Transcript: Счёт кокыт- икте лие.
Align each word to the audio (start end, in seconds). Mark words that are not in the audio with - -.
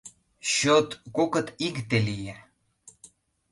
Счёт 0.51 0.89
кокыт- 1.15 1.47
икте 1.67 1.97
лие. 2.07 2.35